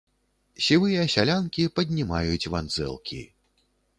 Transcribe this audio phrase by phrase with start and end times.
[0.67, 3.21] Сівыя сялянкі паднімаюць вандзэлкі.